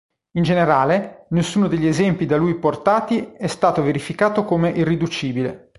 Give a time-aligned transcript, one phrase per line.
[0.31, 5.69] In generale, nessuno degli esempi da lui portati è stato verificato come irriducibile.